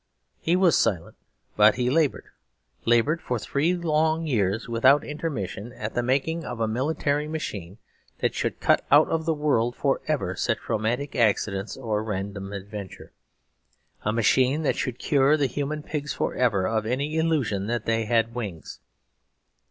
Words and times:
He 0.39 0.55
was 0.55 0.75
silent; 0.75 1.15
but 1.55 1.75
he 1.75 1.91
laboured: 1.91 2.25
laboured 2.85 3.21
for 3.21 3.37
three 3.37 3.75
long 3.75 4.25
years 4.25 4.67
without 4.67 5.03
intermission 5.03 5.71
at 5.73 5.93
the 5.93 6.01
making 6.01 6.43
of 6.43 6.59
a 6.59 6.67
military 6.67 7.27
machine 7.27 7.77
that 8.17 8.33
should 8.33 8.59
cut 8.59 8.83
out 8.91 9.09
of 9.09 9.25
the 9.25 9.33
world 9.35 9.75
for 9.75 10.01
ever 10.07 10.35
such 10.35 10.67
romantic 10.67 11.15
accident 11.15 11.77
or 11.79 12.03
random 12.03 12.51
adventure; 12.51 13.13
a 14.01 14.11
machine 14.11 14.63
that 14.63 14.75
should 14.75 14.97
cure 14.97 15.37
the 15.37 15.45
human 15.45 15.83
pigs 15.83 16.13
for 16.13 16.33
ever 16.33 16.65
of 16.67 16.87
any 16.87 17.15
illusion 17.17 17.67
that 17.67 17.85
they 17.85 18.05
had 18.05 18.33
wings. 18.33 18.79